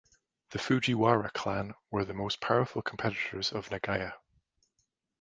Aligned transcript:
The 0.49 0.57
Fujiwara 0.57 1.29
clan 1.29 1.75
were 1.91 2.03
the 2.05 2.15
most 2.15 2.41
powerful 2.41 2.81
competitors 2.81 3.51
of 3.51 3.69
Nagaya. 3.69 4.15